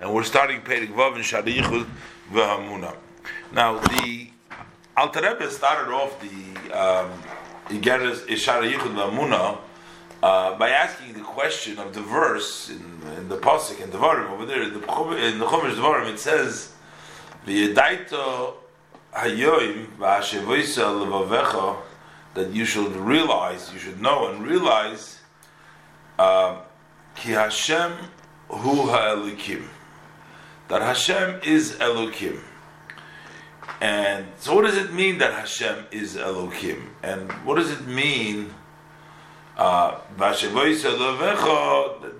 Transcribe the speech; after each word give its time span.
and 0.00 0.12
we're 0.12 0.24
starting 0.24 0.60
Perik 0.62 0.92
Vav 0.92 1.14
and 1.14 1.24
Sharichud 1.24 1.86
V'Hamuna. 2.32 2.96
Now, 3.52 3.78
the 3.78 4.30
Alter 4.96 5.20
Rebbe 5.20 5.50
started 5.50 5.92
off 5.92 6.18
the 6.20 6.72
um, 6.72 7.22
Yichud 7.68 8.26
V'Hamuna 8.26 9.58
uh, 10.22 10.58
by 10.58 10.70
asking 10.70 11.12
the 11.12 11.20
question 11.20 11.78
of 11.78 11.92
the 11.92 12.00
verse 12.00 12.70
in, 12.70 13.16
in 13.18 13.28
the 13.28 13.36
pasuk 13.36 13.80
in 13.82 13.90
Devarim 13.90 14.30
over 14.30 14.46
there 14.46 14.62
in 14.62 14.72
the 14.72 14.80
Chumash 14.80 15.74
Devarim 15.74 16.12
it 16.12 16.18
says 16.18 16.72
V'Yedaito 17.46 18.54
Hayoim 19.14 19.86
V'Hashevoisa 19.98 21.28
Levavecha 21.28 21.76
that 22.32 22.50
you 22.50 22.64
should 22.64 22.94
realize, 22.96 23.70
you 23.72 23.78
should 23.78 24.00
know 24.00 24.28
and 24.30 24.46
realize 24.46 25.20
uh, 26.18 26.60
Ki 27.16 27.32
Hashem 27.32 27.92
Hu 28.48 28.86
Ha'elikim 28.88 29.68
that 30.70 30.82
Hashem 30.82 31.40
is 31.44 31.72
Elokim. 31.72 32.40
And 33.80 34.26
so, 34.38 34.54
what 34.54 34.62
does 34.62 34.76
it 34.76 34.92
mean 34.92 35.18
that 35.18 35.32
Hashem 35.32 35.86
is 35.90 36.16
Elokim? 36.16 36.90
And 37.02 37.32
what 37.44 37.56
does 37.56 37.72
it 37.72 37.86
mean? 37.86 38.54
Uh, 39.56 39.98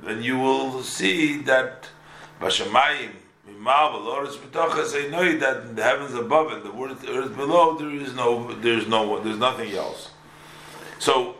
and 0.06 0.24
you 0.24 0.38
will 0.38 0.82
see 0.82 1.38
that 1.42 1.88
that 5.38 5.62
in 5.64 5.74
the 5.76 5.82
heavens 5.82 6.14
above 6.14 6.52
and 6.52 6.62
the 6.64 7.10
earth 7.10 7.36
below, 7.36 7.78
there 7.78 7.90
is 7.90 8.14
no, 8.14 8.52
there's 8.54 8.86
no, 8.88 9.20
there's 9.22 9.38
nothing 9.38 9.72
else. 9.72 10.10
So, 10.98 11.36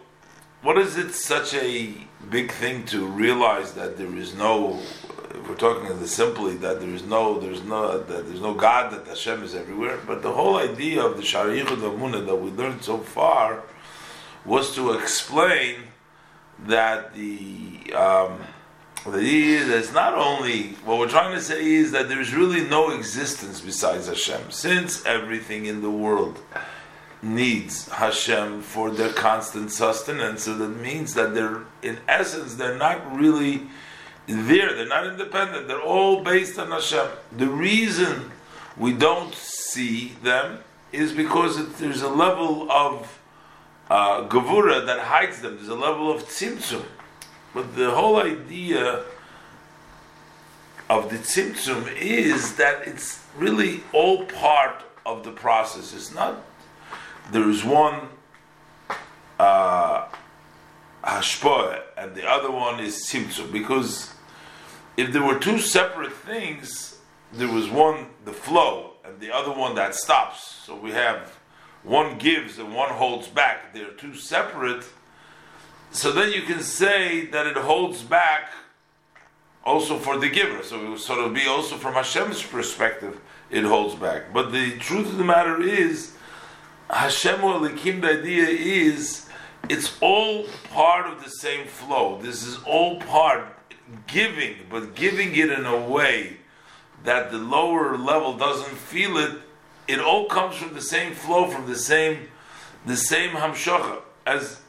what 0.62 0.79
is 0.79 0.96
it 0.96 1.12
such 1.12 1.54
a 1.54 1.95
big 2.30 2.52
thing 2.52 2.84
to 2.87 3.06
realize 3.06 3.73
that 3.73 3.96
there 3.96 4.15
is 4.15 4.34
no 4.34 4.80
we're 5.48 5.54
talking 5.54 6.06
simply 6.06 6.56
that 6.56 6.80
there 6.80 6.90
is 6.90 7.04
no, 7.04 7.38
there's 7.38 7.62
no, 7.62 7.98
that 7.98 8.26
there's 8.26 8.40
no 8.40 8.54
God, 8.54 8.92
that 8.92 9.06
Hashem 9.06 9.42
is 9.42 9.54
everywhere. 9.54 9.98
But 10.06 10.22
the 10.22 10.32
whole 10.32 10.56
idea 10.56 11.02
of 11.02 11.16
the 11.16 11.22
Shari 11.22 11.60
Yichud 11.60 11.78
Amunah 11.78 12.26
that 12.26 12.37
we 12.37 12.50
learned 12.50 12.82
so 12.82 12.98
far 12.98 13.62
was 14.45 14.74
to 14.74 14.92
explain 14.92 15.76
that 16.66 17.14
the 17.14 17.92
um, 17.95 18.40
it's 19.06 19.92
not 19.92 20.14
only 20.14 20.74
what 20.84 20.98
we're 20.98 21.09
trying 21.09 21.34
to 21.34 21.40
say 21.40 21.65
is 21.65 21.92
that 21.92 22.09
there's 22.09 22.34
really 22.34 22.68
no 22.68 22.90
existence 22.90 23.60
besides 23.60 24.09
Hashem, 24.09 24.50
since 24.50 25.04
everything 25.06 25.66
in 25.66 25.80
the 25.80 25.90
world 25.90 26.38
needs 27.22 27.88
Hashem 27.88 28.62
for 28.62 28.90
their 28.90 29.12
constant 29.12 29.70
sustenance. 29.70 30.44
So 30.44 30.54
that 30.54 30.68
means 30.68 31.15
that 31.15 31.34
they're, 31.34 31.62
in 31.82 31.98
essence, 32.09 32.54
they're 32.54 32.78
not 32.78 33.16
really 33.16 33.68
there. 34.30 34.74
They're 34.74 34.86
not 34.86 35.06
independent. 35.06 35.68
They're 35.68 35.80
all 35.80 36.23
based 36.23 36.59
on 36.59 36.70
Hashem. 36.70 37.09
The 37.36 37.48
reason 37.48 38.30
we 38.76 38.92
don't 38.92 39.34
see 39.34 40.14
them 40.22 40.60
is 40.92 41.12
because 41.12 41.59
it, 41.59 41.76
there's 41.78 42.02
a 42.02 42.09
level 42.09 42.70
of 42.70 43.20
uh, 43.88 44.28
gavura 44.28 44.84
that 44.87 45.00
hides 45.00 45.40
them. 45.40 45.56
There's 45.56 45.68
a 45.68 45.74
level 45.74 46.10
of 46.10 46.24
tzimtzum. 46.24 46.84
But 47.54 47.76
the 47.76 47.90
whole 47.90 48.16
idea 48.16 49.02
of 50.88 51.10
the 51.10 51.16
tzimtzum 51.16 51.96
is 51.96 52.56
that 52.56 52.87
it's 52.87 53.24
really 53.37 53.82
all 53.92 54.24
part 54.24 54.82
of 55.04 55.24
the 55.24 55.32
process. 55.32 55.94
It's 55.94 56.15
not. 56.15 56.44
There 57.32 57.48
is 57.48 57.65
one. 57.65 58.09
Uh, 59.38 60.06
hashpoah, 61.04 61.80
and 61.96 62.15
the 62.15 62.28
other 62.28 62.50
one 62.50 62.80
is 62.80 63.06
tzimtzum, 63.06 63.50
because 63.52 64.12
if 64.97 65.12
there 65.12 65.22
were 65.22 65.38
two 65.38 65.59
separate 65.59 66.12
things, 66.12 66.99
there 67.33 67.49
was 67.49 67.69
one 67.69 68.06
the 68.25 68.33
flow 68.33 68.94
and 69.05 69.19
the 69.21 69.34
other 69.34 69.53
one 69.53 69.75
that 69.77 69.94
stops. 69.94 70.44
So 70.65 70.75
we 70.75 70.91
have 70.93 71.38
one 71.83 72.19
gives 72.19 72.59
and 72.59 72.75
one 72.75 72.91
holds 72.91 73.28
back. 73.28 73.72
They're 73.72 73.93
two 73.93 74.15
separate. 74.15 74.84
So 75.93 76.12
then 76.12 76.33
you 76.33 76.43
can 76.43 76.61
say 76.61 77.27
that 77.27 77.47
it 77.47 77.56
holds 77.56 78.03
back 78.03 78.53
also 79.65 79.99
for 79.99 80.19
the 80.19 80.29
giver. 80.29 80.62
So 80.62 80.84
it 80.84 80.89
would 80.89 81.00
sort 81.00 81.21
of 81.21 81.34
be 81.34 81.47
also 81.47 81.77
from 81.77 81.95
Hashem's 81.95 82.43
perspective, 82.43 83.21
it 83.50 83.65
holds 83.65 83.95
back. 83.95 84.33
But 84.33 84.53
the 84.53 84.79
truth 84.79 85.06
of 85.06 85.19
the 85.19 85.25
matter 85.25 85.62
is, 85.62 86.15
Hashem 86.89 87.43
or 87.45 87.55
Likim, 87.55 88.00
the 88.00 88.19
idea 88.19 88.47
is, 88.47 89.29
it's 89.69 89.97
all 90.00 90.47
part 90.71 91.06
of 91.06 91.23
the 91.23 91.31
same 91.31 91.67
flow. 91.67 92.19
This 92.21 92.43
is 92.43 92.59
all 92.65 93.00
part 93.00 93.45
giving, 94.06 94.56
but 94.71 94.95
giving 94.95 95.34
it 95.34 95.51
in 95.51 95.67
a 95.67 95.81
way 95.87 96.39
that 97.05 97.31
the 97.31 97.39
lower 97.39 97.97
level 97.97 98.37
doesn't 98.37 98.77
feel 98.77 99.17
it, 99.17 99.39
it 99.89 100.01
all 100.01 100.27
comes 100.27 100.56
from 100.56 100.75
the 100.75 100.81
same 100.81 101.15
flow, 101.15 101.49
from 101.49 101.67
the 101.67 101.77
same, 101.77 102.29
the 102.87 102.97
same 102.97 103.31
hamshacha. 103.31 104.00
As 104.27 104.61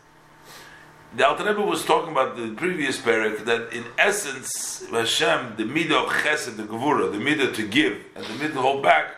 the 1.15 1.27
Alter 1.27 1.43
Rebbe 1.43 1.61
was 1.61 1.83
talking 1.83 2.11
about 2.11 2.37
the 2.37 2.53
previous 2.55 2.97
parak, 2.97 3.45
that 3.45 3.73
in 3.73 3.83
essence, 3.97 4.85
Hashem, 4.89 5.55
the 5.57 5.63
midah 5.63 6.05
of 6.05 6.11
chesed, 6.11 6.55
the 6.55 6.63
gevura, 6.63 7.11
the 7.11 7.17
midah 7.17 7.53
to 7.55 7.67
give, 7.67 8.05
and 8.15 8.25
the 8.25 8.33
midah 8.33 8.53
to 8.53 8.61
hold 8.61 8.81
back, 8.81 9.15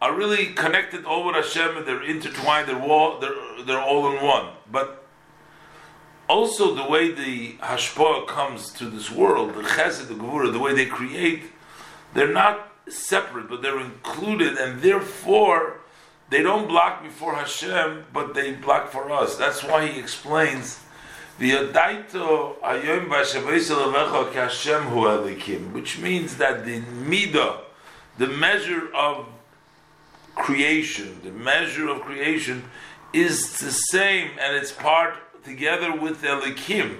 are 0.00 0.14
really 0.14 0.46
connected 0.46 1.04
all 1.04 1.26
with 1.26 1.34
Hashem, 1.34 1.76
and 1.76 1.86
they're 1.86 2.02
intertwined. 2.02 2.68
They're 2.68 2.78
they're, 3.20 3.64
they're 3.66 3.82
all 3.82 4.10
in 4.12 4.24
one. 4.24 4.52
But 4.70 5.07
also 6.28 6.74
the 6.74 6.84
way 6.84 7.10
the 7.12 7.54
hashpah 7.54 8.26
comes 8.26 8.70
to 8.72 8.84
this 8.86 9.10
world, 9.10 9.54
the 9.54 9.62
chesed, 9.62 10.08
the 10.08 10.14
gevura, 10.14 10.52
the 10.52 10.58
way 10.58 10.74
they 10.74 10.86
create, 10.86 11.44
they're 12.14 12.32
not 12.32 12.70
separate, 12.88 13.48
but 13.48 13.62
they're 13.62 13.80
included, 13.80 14.56
and 14.56 14.82
therefore 14.82 15.80
they 16.30 16.42
don't 16.42 16.68
block 16.68 17.02
before 17.02 17.34
Hashem, 17.34 18.04
but 18.12 18.34
they 18.34 18.52
block 18.52 18.90
for 18.90 19.10
us. 19.10 19.36
That's 19.36 19.62
why 19.64 19.86
he 19.86 19.98
explains 19.98 20.80
the 21.38 21.52
Adaito 21.52 22.58
Ayom 22.60 23.08
Hashem 23.08 24.82
Hu 24.82 25.00
Elikim, 25.00 25.72
which 25.72 25.98
means 25.98 26.36
that 26.36 26.64
the 26.64 26.80
midah, 26.80 27.60
the 28.18 28.26
measure 28.26 28.94
of 28.94 29.26
creation, 30.34 31.20
the 31.22 31.30
measure 31.30 31.88
of 31.88 32.00
creation 32.02 32.64
is 33.12 33.58
the 33.58 33.70
same, 33.70 34.30
and 34.38 34.56
it's 34.56 34.72
part 34.72 35.14
together 35.44 35.94
with 35.94 36.20
the 36.20 36.28
Elikim. 36.28 36.98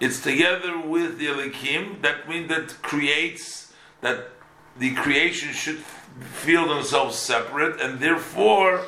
It's 0.00 0.22
together 0.22 0.78
with 0.78 1.18
the 1.18 1.26
Elikim 1.26 2.02
that 2.02 2.28
means 2.28 2.48
that 2.48 2.80
creates 2.82 3.72
that 4.00 4.30
the 4.78 4.94
creation 4.94 5.52
should 5.52 5.78
feel 5.78 6.68
themselves 6.68 7.16
separate, 7.16 7.80
and 7.80 7.98
therefore 7.98 8.84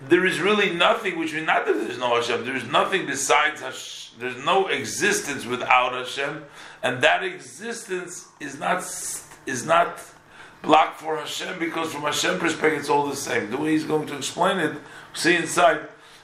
there 0.00 0.26
is 0.26 0.40
really 0.40 0.74
nothing. 0.74 1.18
Which 1.18 1.32
means 1.32 1.46
not 1.46 1.66
that 1.66 1.74
there's 1.74 1.98
no 1.98 2.16
Hashem. 2.16 2.44
There 2.44 2.56
is 2.56 2.64
nothing 2.64 3.06
besides 3.06 3.60
Hashem. 3.60 4.18
There's 4.18 4.44
no 4.44 4.66
existence 4.66 5.46
without 5.46 5.92
Hashem, 5.92 6.44
and 6.82 7.02
that 7.02 7.22
existence 7.22 8.28
is 8.40 8.58
not 8.58 8.80
is 9.46 9.64
not 9.64 10.00
blocked 10.62 11.00
for 11.00 11.16
Hashem 11.16 11.58
because 11.58 11.92
from 11.92 12.02
Hashem 12.02 12.38
perspective 12.38 12.80
it's 12.80 12.88
all 12.90 13.06
the 13.06 13.16
same. 13.16 13.50
The 13.50 13.56
way 13.56 13.70
he's 13.70 13.84
going 13.84 14.06
to 14.08 14.16
explain 14.16 14.58
it, 14.58 14.76
see 15.14 15.36
inside, 15.36 15.80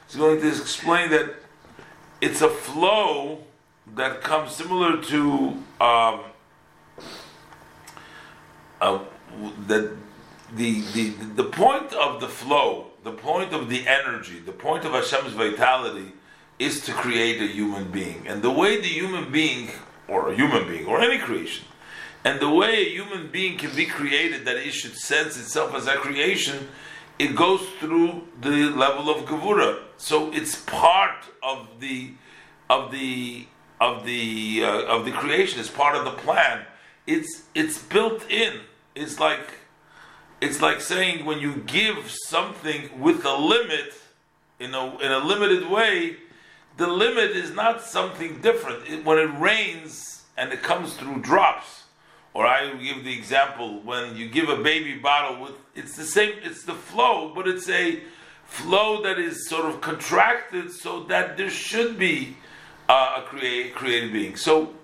he's 0.06 0.16
going 0.16 0.40
to 0.40 0.48
explain 0.48 1.10
that 1.10 1.36
it's 2.20 2.42
a 2.42 2.48
flow 2.48 3.44
that 3.94 4.22
comes 4.22 4.52
similar 4.52 5.02
to 5.02 5.62
um, 5.80 6.20
uh, 8.80 8.98
the, 9.66 9.96
the, 10.54 10.80
the, 10.92 11.08
the 11.36 11.44
point 11.44 11.92
of 11.92 12.20
the 12.20 12.28
flow, 12.28 12.88
the 13.04 13.12
point 13.12 13.52
of 13.52 13.68
the 13.68 13.86
energy, 13.86 14.40
the 14.40 14.52
point 14.52 14.84
of 14.84 14.92
Hashem's 14.92 15.32
vitality 15.32 16.12
is 16.58 16.80
to 16.82 16.92
create 16.92 17.40
a 17.40 17.46
human 17.46 17.90
being. 17.90 18.26
And 18.26 18.42
the 18.42 18.50
way 18.50 18.80
the 18.80 18.86
human 18.86 19.30
being, 19.30 19.70
or 20.08 20.30
a 20.30 20.34
human 20.34 20.66
being, 20.66 20.86
or 20.86 21.00
any 21.00 21.18
creation, 21.18 21.66
and 22.24 22.40
the 22.40 22.48
way 22.48 22.86
a 22.86 22.90
human 22.90 23.30
being 23.30 23.56
can 23.56 23.74
be 23.76 23.86
created, 23.86 24.44
that 24.46 24.56
it 24.56 24.72
should 24.72 24.96
sense 24.96 25.38
itself 25.38 25.74
as 25.74 25.86
a 25.86 25.94
creation, 25.96 26.68
it 27.18 27.34
goes 27.34 27.62
through 27.80 28.28
the 28.40 28.70
level 28.70 29.10
of 29.10 29.24
gevura. 29.24 29.82
So 29.96 30.32
it's 30.32 30.56
part 30.62 31.24
of 31.42 31.80
the 31.80 32.12
of 32.68 32.90
the 32.90 33.46
of 33.80 34.04
the 34.04 34.62
uh, 34.64 34.82
of 34.82 35.04
the 35.04 35.12
creation. 35.12 35.60
It's 35.60 35.70
part 35.70 35.96
of 35.96 36.04
the 36.04 36.10
plan. 36.12 36.66
It's 37.06 37.44
it's 37.54 37.78
built 37.78 38.30
in. 38.30 38.60
It's 38.94 39.18
like 39.18 39.58
it's 40.40 40.60
like 40.60 40.80
saying 40.80 41.24
when 41.24 41.38
you 41.38 41.56
give 41.66 42.10
something 42.10 43.00
with 43.00 43.24
a 43.24 43.36
limit 43.36 43.94
in 44.58 44.74
a 44.74 44.98
in 44.98 45.10
a 45.10 45.18
limited 45.18 45.70
way, 45.70 46.16
the 46.76 46.86
limit 46.86 47.30
is 47.30 47.52
not 47.52 47.82
something 47.82 48.40
different. 48.40 48.86
It, 48.88 49.04
when 49.04 49.18
it 49.18 49.30
rains 49.38 50.24
and 50.36 50.52
it 50.52 50.62
comes 50.62 50.94
through 50.94 51.20
drops 51.20 51.84
or 52.36 52.46
I 52.46 52.74
give 52.74 53.04
the 53.04 53.16
example 53.16 53.80
when 53.80 54.16
you 54.16 54.28
give 54.28 54.48
a 54.48 54.62
baby 54.62 54.96
bottle 54.96 55.42
with 55.42 55.52
it's 55.74 55.96
the 55.96 56.04
same 56.04 56.34
it's 56.42 56.64
the 56.64 56.74
flow 56.74 57.32
but 57.34 57.48
it's 57.48 57.68
a 57.68 58.00
flow 58.44 59.02
that 59.02 59.18
is 59.18 59.48
sort 59.48 59.64
of 59.64 59.80
contracted 59.80 60.70
so 60.70 61.04
that 61.04 61.36
there 61.36 61.50
should 61.50 61.98
be 61.98 62.36
uh, 62.88 63.20
a 63.20 63.22
create, 63.22 63.74
created 63.74 64.12
being 64.12 64.36
so 64.36 64.74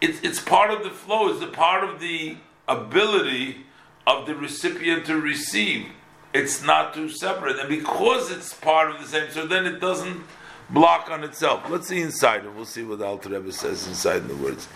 it's, 0.00 0.20
it's 0.22 0.40
part 0.40 0.70
of 0.70 0.82
the 0.82 0.90
flow 0.90 1.28
it's 1.28 1.42
a 1.42 1.46
part 1.46 1.84
of 1.84 2.00
the 2.00 2.36
ability 2.68 3.64
of 4.06 4.26
the 4.26 4.34
recipient 4.34 5.06
to 5.06 5.20
receive. 5.20 5.86
It's 6.34 6.62
not 6.62 6.94
too 6.94 7.08
separate, 7.08 7.58
and 7.58 7.68
because 7.68 8.30
it's 8.30 8.54
part 8.54 8.90
of 8.90 9.00
the 9.00 9.06
same, 9.06 9.30
so 9.30 9.46
then 9.46 9.66
it 9.66 9.80
doesn't 9.80 10.22
block 10.70 11.10
on 11.10 11.24
itself. 11.24 11.68
Let's 11.68 11.88
see 11.88 12.00
inside, 12.00 12.44
and 12.44 12.56
we'll 12.56 12.64
see 12.64 12.82
what 12.82 12.98
the 12.98 13.04
Alter 13.04 13.28
Rebbe 13.28 13.52
says 13.52 13.86
inside 13.86 14.22
in 14.22 14.28
the 14.28 14.36
words. 14.36 14.66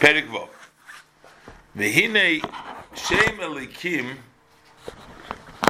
Perik 0.00 0.28
Vov. 0.28 0.48
V'hinei 1.76 2.40
Shem 2.94 3.36
Elikim 3.36 4.16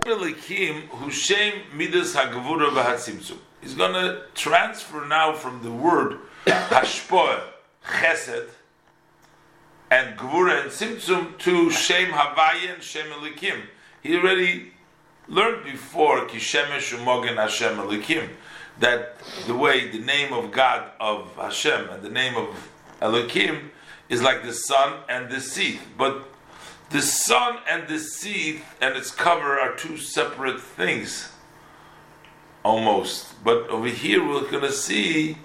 Elikim 0.04 0.82
who 0.88 1.10
Shem 1.10 1.62
Midas 1.74 2.14
Hagavura 2.14 2.70
v'Hatzimtzum. 2.70 3.38
He's 3.60 3.74
going 3.74 3.94
to 3.94 4.22
transfer 4.34 5.04
now 5.04 5.32
from 5.32 5.64
the 5.64 5.72
word 5.72 6.18
Hashpoah, 6.46 7.40
Chesed, 7.84 8.50
and 9.90 10.16
Gvura 10.16 10.62
and 10.62 10.70
Tzimtzum 10.70 11.38
to 11.38 11.70
Shem 11.70 12.12
Havaya 12.12 12.74
and 12.74 12.82
Shem 12.82 13.08
Elikim. 13.08 13.62
He 14.00 14.16
already 14.16 14.72
learned 15.26 15.64
before 15.64 16.28
Kishemesh 16.28 16.96
Umogen 16.96 17.34
Hashem 17.34 17.78
Elikim 17.78 18.28
that 18.78 19.18
the 19.48 19.56
way 19.56 19.88
the 19.88 19.98
name 19.98 20.32
of 20.32 20.52
God 20.52 20.88
of 21.00 21.34
Hashem 21.34 21.88
and 21.88 22.00
the 22.00 22.10
name 22.10 22.36
of 22.36 22.70
Elikim 23.02 23.70
is 24.08 24.22
like 24.22 24.42
the 24.42 24.52
sun 24.52 25.00
and 25.08 25.30
the 25.30 25.40
sea. 25.40 25.80
But 25.96 26.28
the 26.90 27.02
sun 27.02 27.58
and 27.68 27.88
the 27.88 27.98
sea 27.98 28.62
and 28.80 28.96
its 28.96 29.10
cover 29.10 29.58
are 29.58 29.76
two 29.76 29.96
separate 29.96 30.60
things, 30.60 31.32
almost. 32.64 33.42
But 33.44 33.68
over 33.68 33.88
here 33.88 34.26
we're 34.26 34.48
going 34.50 34.62
to 34.62 34.72
see 34.72 35.38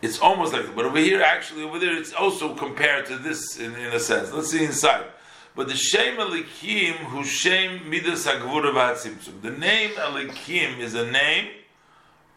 it's 0.00 0.20
almost 0.20 0.52
like, 0.52 0.74
but 0.76 0.84
over 0.84 0.98
here, 0.98 1.22
actually, 1.22 1.64
over 1.64 1.78
there, 1.78 1.96
it's 1.96 2.12
also 2.12 2.54
compared 2.54 3.06
to 3.06 3.16
this 3.16 3.58
in, 3.58 3.74
in 3.74 3.92
a 3.92 3.98
sense. 3.98 4.32
Let's 4.32 4.50
see 4.50 4.64
inside. 4.64 5.06
But 5.56 5.66
the 5.66 5.74
Shem 5.74 6.18
Elikim, 6.18 6.94
who 7.06 7.24
Shem 7.24 7.90
Midas 7.90 8.26
HaGvura 8.26 8.72
v'Hatzimtzum. 8.72 9.42
The 9.42 9.50
name 9.50 9.90
Elikim 9.96 10.78
is 10.78 10.94
a 10.94 11.10
name 11.10 11.48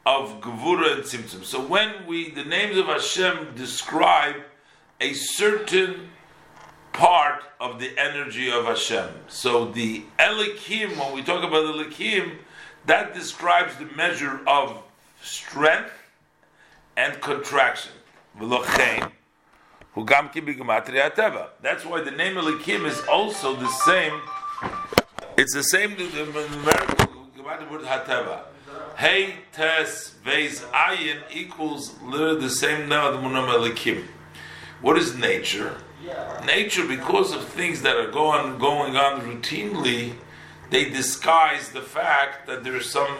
of 0.07 0.41
Gvura 0.41 0.93
and 0.95 1.03
Tzimtzum. 1.03 1.43
So 1.43 1.61
when 1.61 2.07
we, 2.07 2.31
the 2.31 2.43
names 2.43 2.77
of 2.77 2.87
Hashem 2.87 3.53
describe 3.55 4.37
a 5.01 5.13
certain 5.13 6.09
part 6.93 7.43
of 7.59 7.79
the 7.79 7.97
energy 7.97 8.51
of 8.51 8.65
Hashem. 8.65 9.09
So 9.27 9.65
the 9.65 10.03
Elikim, 10.19 10.97
when 10.97 11.13
we 11.13 11.23
talk 11.23 11.43
about 11.43 11.65
Elikim, 11.65 12.37
that 12.85 13.13
describes 13.13 13.75
the 13.77 13.85
measure 13.95 14.39
of 14.47 14.81
strength 15.21 15.91
and 16.95 17.19
contraction. 17.19 17.91
That's 18.35 18.47
why 21.85 22.01
the 22.01 22.11
name 22.11 22.35
Elikim 22.35 22.85
is 22.85 23.01
also 23.11 23.55
the 23.55 23.69
same. 23.69 24.21
It's 25.37 25.53
the 25.53 25.63
same 25.63 25.91
numerical 25.91 27.71
word 27.71 27.81
Hateva. 27.81 28.41
Hey, 28.97 29.35
Tes, 29.51 30.15
Vez, 30.23 30.61
Ayin 30.71 31.21
equals 31.33 31.95
literally 32.03 32.41
the 32.41 32.49
same 32.49 32.91
of 32.91 33.15
the 33.15 33.21
name 33.21 33.47
Elikim. 33.47 34.05
What 34.81 34.97
is 34.97 35.15
nature? 35.15 35.77
Nature, 36.45 36.87
because 36.87 37.33
of 37.33 37.45
things 37.45 37.83
that 37.83 37.95
are 37.95 38.09
going 38.09 38.57
going 38.57 38.95
on 38.95 39.21
routinely, 39.21 40.15
they 40.71 40.89
disguise 40.89 41.69
the 41.69 41.81
fact 41.81 42.47
that 42.47 42.63
there's 42.63 42.89
some 42.89 43.15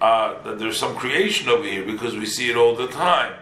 uh, 0.00 0.42
that 0.42 0.58
there's 0.58 0.76
some 0.76 0.94
creation 0.96 1.48
over 1.48 1.64
here 1.64 1.84
because 1.84 2.14
we 2.14 2.26
see 2.26 2.50
it 2.50 2.56
all 2.56 2.76
the 2.76 2.88
time. 2.88 3.34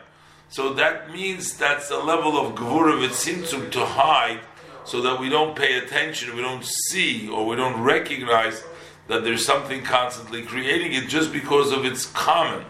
So 0.48 0.72
that 0.74 1.10
means 1.10 1.56
that's 1.56 1.90
a 1.90 1.98
level 1.98 2.38
of 2.38 2.54
gvura 2.54 3.04
v'tzimtzum 3.04 3.72
to 3.72 3.84
hide, 3.84 4.40
so 4.84 5.02
that 5.02 5.18
we 5.18 5.28
don't 5.28 5.56
pay 5.56 5.76
attention, 5.78 6.36
we 6.36 6.42
don't 6.42 6.64
see, 6.64 7.28
or 7.28 7.44
we 7.46 7.56
don't 7.56 7.82
recognize 7.82 8.62
that 9.08 9.24
there's 9.24 9.44
something 9.44 9.82
constantly 9.82 10.42
creating 10.42 10.92
it 10.92 11.08
just 11.08 11.32
because 11.32 11.72
of 11.72 11.84
its 11.84 12.06
common. 12.06 12.64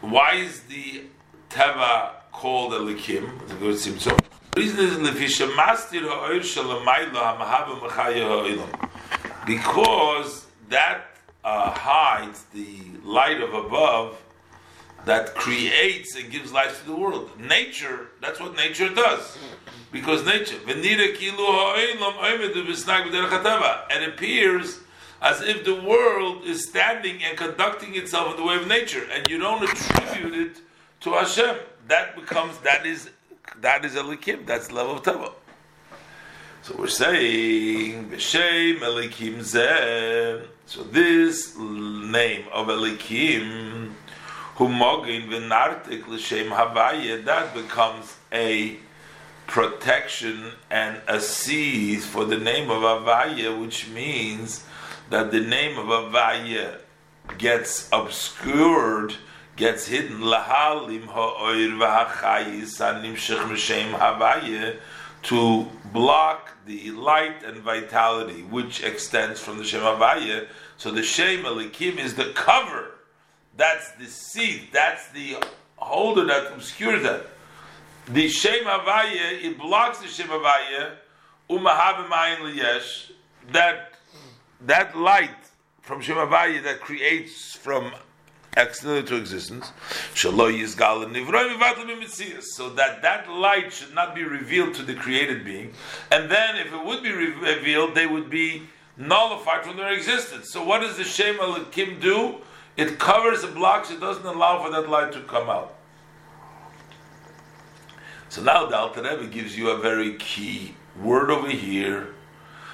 Why 0.00 0.34
is 0.34 0.60
the 0.60 1.02
teva 1.50 2.12
called 2.32 2.72
a 2.74 2.78
likim? 2.78 4.19
The 4.54 4.62
good 4.62 4.74
tzimtzum. 4.76 4.80
The 4.80 4.84
reason 4.84 4.84
is 4.84 4.98
because 9.46 10.46
that 10.68 11.00
uh, 11.44 11.70
hides 11.70 12.44
the 12.52 12.78
light 13.04 13.40
of 13.40 13.54
above 13.54 14.20
that 15.06 15.34
creates 15.34 16.14
and 16.16 16.30
gives 16.30 16.52
life 16.52 16.80
to 16.80 16.86
the 16.86 16.96
world. 16.96 17.30
Nature, 17.40 18.08
that's 18.20 18.38
what 18.40 18.54
nature 18.56 18.88
does. 18.88 19.38
Because 19.92 20.24
nature, 20.26 20.56
it 23.90 24.08
appears 24.08 24.80
as 25.22 25.42
if 25.42 25.64
the 25.64 25.74
world 25.82 26.44
is 26.44 26.68
standing 26.68 27.22
and 27.22 27.36
conducting 27.36 27.94
itself 27.96 28.32
in 28.32 28.36
the 28.36 28.44
way 28.46 28.56
of 28.56 28.66
nature, 28.68 29.06
and 29.12 29.28
you 29.28 29.38
don't 29.38 29.62
attribute 29.62 30.34
it 30.34 30.60
to 31.00 31.12
Hashem. 31.12 31.56
That 31.88 32.14
becomes 32.14 32.58
that 32.58 32.86
is 32.86 33.10
that 33.60 33.84
is 33.84 33.96
a 33.96 34.02
likim. 34.02 34.46
That's 34.46 34.68
the 34.68 34.74
level 34.74 34.96
of 34.96 35.02
tava. 35.02 35.32
So 36.62 36.74
we're 36.78 36.88
saying 36.88 38.10
B'Shem 38.10 38.80
Elikim 38.80 39.38
Zeh. 39.38 40.46
So 40.66 40.82
this 40.84 41.56
name 41.56 42.44
of 42.52 42.66
Elikim, 42.68 43.94
Humogin 44.56 45.28
V'Nartik 45.28 46.06
L'Shem 46.06 46.48
Havaya, 46.48 47.24
that 47.24 47.54
becomes 47.54 48.16
a 48.30 48.76
protection 49.46 50.52
and 50.70 51.00
a 51.08 51.18
seed 51.18 52.02
for 52.02 52.24
the 52.24 52.36
name 52.38 52.70
of 52.70 52.82
Havaya, 52.82 53.58
which 53.60 53.88
means 53.88 54.64
that 55.08 55.32
the 55.32 55.40
name 55.40 55.76
of 55.76 55.86
Havaya 55.86 56.78
gets 57.38 57.88
obscured, 57.90 59.14
gets 59.60 59.86
hidden. 59.86 60.20
Lahalim 60.20 61.04
ha'oir 61.04 61.68
v'hachayis 61.78 62.80
animshich 62.80 63.38
m'shem 63.46 63.92
Havaya 63.92 64.78
to 65.22 65.66
block 65.92 66.50
the 66.66 66.90
light 66.92 67.42
and 67.44 67.58
vitality 67.58 68.42
which 68.42 68.82
extends 68.82 69.38
from 69.38 69.58
the 69.58 69.64
Shem 69.64 69.82
Havaya. 69.82 70.46
So 70.78 70.90
the 70.90 71.02
Shem 71.02 71.44
Elikim 71.44 71.98
is 71.98 72.14
the 72.14 72.32
cover. 72.34 72.92
That's 73.56 73.92
the 73.92 74.06
seed. 74.06 74.68
That's 74.72 75.08
the 75.08 75.36
holder 75.76 76.24
that 76.24 76.52
obscures 76.52 77.02
that. 77.02 77.26
The 78.08 78.28
Shem 78.28 78.64
Havaya, 78.64 79.44
it 79.44 79.58
blocks 79.58 79.98
the 79.98 80.08
Shem 80.08 80.28
Havaya, 80.28 80.96
liyesh, 81.50 83.10
that, 83.52 83.92
that 84.62 84.96
light 84.96 85.30
from 85.82 86.00
Shem 86.00 86.16
Havaya 86.16 86.62
that 86.62 86.80
creates 86.80 87.54
from 87.54 87.92
external 88.56 89.02
to 89.02 89.16
existence. 89.16 89.72
So 90.14 90.30
that 90.32 90.88
that 93.02 93.30
light 93.30 93.72
should 93.72 93.94
not 93.94 94.14
be 94.14 94.24
revealed 94.24 94.74
to 94.74 94.82
the 94.82 94.94
created 94.94 95.44
being, 95.44 95.72
and 96.10 96.30
then 96.30 96.56
if 96.56 96.72
it 96.72 96.84
would 96.84 97.02
be 97.02 97.12
revealed, 97.12 97.94
they 97.94 98.06
would 98.06 98.30
be 98.30 98.62
nullified 98.96 99.64
from 99.64 99.76
their 99.76 99.92
existence. 99.92 100.50
So 100.50 100.64
what 100.64 100.80
does 100.80 100.96
the 100.96 101.04
Shem 101.04 101.38
Kim 101.70 102.00
do? 102.00 102.36
It 102.76 102.98
covers 102.98 103.42
the 103.42 103.48
blocks. 103.48 103.90
It 103.90 104.00
doesn't 104.00 104.26
allow 104.26 104.62
for 104.62 104.70
that 104.70 104.88
light 104.88 105.12
to 105.12 105.20
come 105.22 105.50
out. 105.50 105.74
So 108.28 108.42
now 108.42 108.66
the 108.66 108.76
Alter 108.76 109.02
Rebbe 109.02 109.26
gives 109.26 109.58
you 109.58 109.70
a 109.70 109.78
very 109.78 110.14
key 110.14 110.76
word 111.02 111.30
over 111.30 111.48
here. 111.48 112.14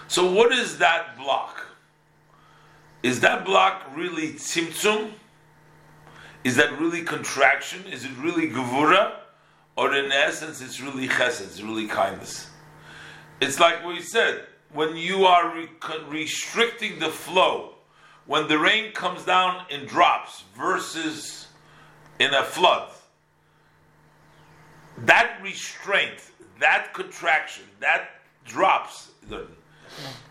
So 0.09 0.31
what 0.31 0.53
is 0.53 0.79
that 0.79 1.17
block? 1.17 1.67
Is 3.03 3.21
that 3.21 3.45
block 3.45 3.83
really 3.95 4.35
tzimtzum? 4.35 5.13
Is 6.47 6.55
that 6.55 6.79
really 6.79 7.03
contraction? 7.03 7.85
Is 7.87 8.05
it 8.05 8.13
really 8.21 8.49
gevura? 8.49 9.17
Or 9.77 9.93
in 9.93 10.13
essence, 10.13 10.61
it's 10.61 10.81
really 10.81 11.09
chesed, 11.09 11.41
it's 11.41 11.61
really 11.61 11.89
kindness. 11.89 12.49
It's 13.41 13.59
like 13.59 13.85
we 13.85 14.01
said, 14.01 14.45
when 14.73 14.97
you 14.97 15.25
are 15.25 15.53
re- 15.53 15.69
restricting 16.09 17.01
the 17.01 17.09
flow, 17.09 17.75
when 18.27 18.47
the 18.47 18.61
rain 18.61 18.93
comes 18.93 19.25
down 19.25 19.65
in 19.71 19.87
drops 19.87 20.45
versus 20.57 21.49
in 22.21 22.33
a 22.33 22.45
flood, 22.45 22.93
that 24.99 25.41
restraint, 25.43 26.31
that 26.61 26.95
contraction, 26.95 27.65
that 27.81 28.09
drops, 28.45 29.11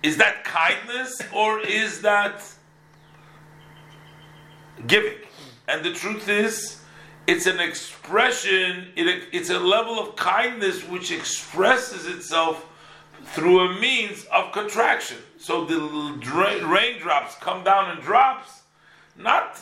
is 0.02 0.16
that 0.16 0.46
kindness 0.46 1.22
or 1.34 1.60
is 1.60 2.00
that 2.04 2.42
giving? 4.88 5.18
And 5.68 5.84
the 5.84 5.94
truth 5.94 6.30
is, 6.30 6.82
it's 7.28 7.48
an 7.48 7.60
expression, 7.60 8.88
it, 8.96 9.30
it's 9.32 9.50
a 9.50 9.60
level 9.60 10.00
of 10.00 10.16
kindness 10.16 10.84
which 10.84 11.12
expresses 11.12 12.06
itself 12.06 12.68
through 13.34 13.62
a 13.62 13.80
means 13.80 14.26
of 14.26 14.52
contraction. 14.52 15.18
So 15.38 15.66
the 15.66 15.80
raindrops 16.66 17.36
come 17.36 17.64
down 17.64 17.98
in 17.98 18.04
drops, 18.04 18.62
not 19.18 19.60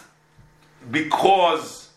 because 0.92 1.90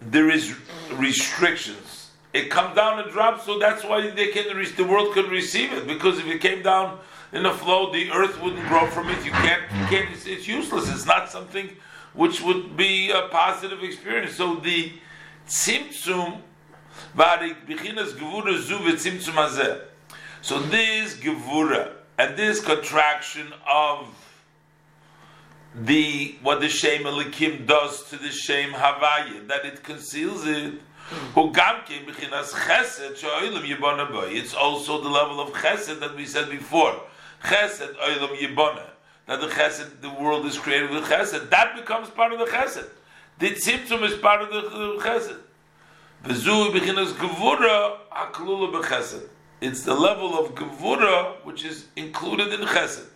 there 0.00 0.30
is 0.30 0.54
restrictions. 0.92 2.10
It 2.32 2.50
comes 2.50 2.74
down 2.76 3.00
in 3.00 3.10
drops, 3.10 3.44
so 3.44 3.58
that's 3.58 3.84
why 3.84 4.08
they 4.10 4.28
can 4.28 4.46
the 4.76 4.84
world 4.84 5.14
can 5.14 5.28
receive 5.28 5.72
it. 5.72 5.86
Because 5.86 6.18
if 6.18 6.26
it 6.26 6.40
came 6.40 6.62
down 6.62 6.98
in 7.32 7.44
a 7.44 7.52
flow, 7.52 7.92
the 7.92 8.10
earth 8.10 8.40
wouldn't 8.40 8.66
grow 8.68 8.86
from 8.86 9.08
it. 9.08 9.24
You 9.24 9.32
can't, 9.32 9.62
you 9.62 9.86
can't. 9.86 10.10
It's, 10.12 10.26
it's 10.26 10.48
useless. 10.48 10.88
It's 10.88 11.06
not 11.06 11.28
something 11.28 11.68
which 12.14 12.42
would 12.42 12.76
be 12.76 13.10
a 13.10 13.28
positive 13.28 13.82
experience. 13.82 14.34
So 14.34 14.56
the 14.56 14.92
tzimtzum, 15.48 16.42
so 20.42 20.58
this 20.60 21.14
gevura 21.16 21.92
and 22.18 22.36
this 22.36 22.60
contraction 22.64 23.52
of 23.70 24.08
the 25.74 26.36
what 26.42 26.60
the 26.60 26.68
shame 26.68 27.04
elikim 27.04 27.66
does 27.66 28.04
to 28.10 28.18
the 28.18 28.28
shame 28.28 28.72
havaya 28.72 29.48
that 29.48 29.64
it 29.64 29.82
conceals 29.82 30.46
it. 30.46 30.74
It's 34.34 34.54
also 34.54 35.00
the 35.02 35.08
level 35.08 35.40
of 35.40 35.52
chesed 35.52 36.00
that 36.00 36.14
we 36.14 36.26
said 36.26 36.50
before. 36.50 37.00
Chesed 37.44 37.94
oilam 37.96 38.36
yibana. 38.36 38.90
That 39.26 39.40
the 39.40 39.46
chesed, 39.48 40.00
the 40.00 40.10
world 40.10 40.46
is 40.46 40.58
created 40.58 40.90
with 40.90 41.04
chesed. 41.04 41.50
That 41.50 41.76
becomes 41.76 42.10
part 42.10 42.32
of 42.32 42.38
the 42.38 42.46
chesed. 42.46 42.88
The 43.38 43.50
tzimtzum 43.50 44.02
is 44.02 44.18
part 44.18 44.42
of 44.42 44.50
the 44.50 44.62
chesed. 45.02 45.38
V'zu 46.24 46.72
b'chinas 46.72 47.12
gevura 47.12 47.98
haklula 48.12 48.72
b'chesed. 48.72 49.28
It's 49.60 49.84
the 49.84 49.94
level 49.94 50.38
of 50.38 50.54
gevura 50.54 51.44
which 51.44 51.64
is 51.64 51.86
included 51.96 52.52
in 52.52 52.66
chesed. 52.66 53.06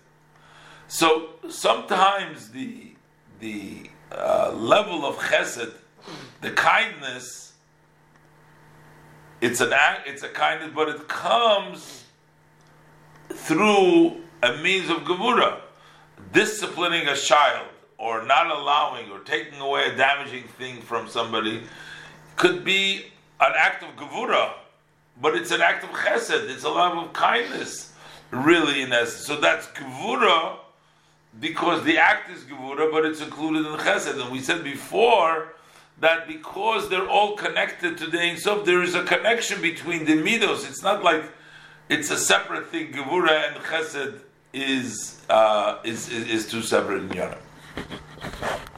So 0.89 1.31
sometimes 1.49 2.51
the 2.51 2.93
the 3.41 3.91
uh, 4.13 4.53
level 4.55 5.05
of 5.05 5.17
chesed, 5.17 5.73
the 6.41 6.53
kindness, 6.53 7.53
it's 9.41 9.61
an 9.61 9.73
act, 9.73 10.09
it's 10.09 10.23
a 10.23 10.29
kindness, 10.29 10.71
but 10.75 10.89
it 10.89 11.09
comes 11.09 12.05
through 13.29 14.21
a 14.43 14.57
means 14.63 14.89
of 14.89 14.99
gevura, 14.99 15.61
disciplining 16.33 17.09
a 17.09 17.17
child 17.17 17.69
or 17.99 18.25
not 18.25 18.47
allowing 18.47 19.11
or 19.11 19.21
taking 19.21 19.59
away 19.61 19.87
a 19.87 19.97
damaging 19.97 20.45
thing 20.59 20.81
from 20.81 21.09
somebody 21.09 21.63
could 22.37 22.65
be 22.65 23.07
an 23.41 23.53
act 23.57 23.83
of 23.83 23.91
gevura, 23.97 24.53
but 25.21 25.35
it's 25.35 25.51
an 25.51 25.61
act 25.63 25.85
of 25.85 25.91
chesed. 25.91 26.51
It's 26.51 26.65
a 26.65 26.69
love 26.69 26.97
of 26.99 27.13
kindness, 27.13 27.93
really 28.31 28.83
in 28.83 28.93
essence. 28.93 29.27
So 29.27 29.41
that's 29.41 29.67
gevura 29.69 30.59
because 31.41 31.85
the 31.85 31.99
act 31.99 32.31
is 32.31 32.45
Gevura, 32.45 32.91
but 32.91 33.05
it's 33.05 33.21
included 33.21 33.67
in 33.67 33.79
Chesed. 33.79 34.21
And 34.21 34.31
we 34.31 34.41
said 34.41 34.65
before 34.65 35.55
that 36.01 36.27
because 36.27 36.89
they're 36.89 37.09
all 37.09 37.37
connected 37.37 37.99
to 37.99 38.07
the 38.07 38.21
Ein 38.21 38.37
Sof, 38.37 38.65
there 38.65 38.83
is 38.83 38.95
a 38.95 39.05
connection 39.05 39.61
between 39.61 40.05
the 40.05 40.15
Midos. 40.15 40.69
It's 40.69 40.83
not 40.83 41.03
like 41.03 41.25
it's 41.89 42.11
a 42.11 42.17
separate 42.17 42.69
thing. 42.69 42.93
Gevura 42.93 43.49
and 43.49 43.57
Chesed 43.65 44.21
is, 44.57 45.21
uh, 45.29 45.79
is, 45.85 46.09
is, 46.09 46.29
is 46.29 46.51
two 46.51 46.63
separate 46.63 47.03
in 47.03 47.13
Yonah. 47.13 47.39